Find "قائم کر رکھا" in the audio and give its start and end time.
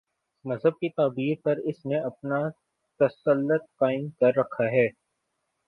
3.79-4.65